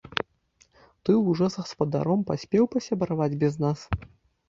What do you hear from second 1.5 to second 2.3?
з гаспадаром